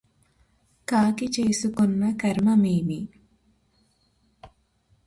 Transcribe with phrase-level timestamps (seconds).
[0.87, 2.99] కాకి చేసుకొన్న కర్మమేమి